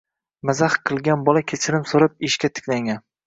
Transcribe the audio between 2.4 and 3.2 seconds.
tiklangan.